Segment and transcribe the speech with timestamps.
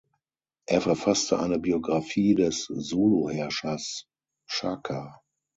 [0.65, 4.07] Er verfasste eine Biografie des Zulu-Herrschers
[4.47, 5.21] Shaka.